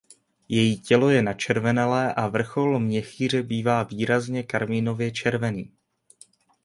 [0.49, 5.71] Její tělo je načervenalé a vrchol měchýře bývá výrazně karmínově červený.